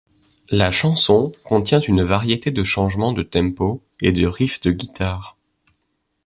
La 0.49 0.71
chanson 0.71 1.31
contient 1.43 1.79
une 1.79 2.01
variété 2.01 2.49
de 2.49 2.63
changements 2.63 3.13
de 3.13 3.21
tempo 3.21 3.83
et 3.99 4.11
de 4.11 4.25
riffs 4.25 4.59
de 4.61 4.71
guitare. 4.71 5.37